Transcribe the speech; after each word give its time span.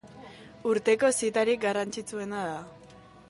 Urteko 0.69 1.11
zitarik 1.19 1.61
garrantzitsuena 1.67 2.43
da. 2.49 2.57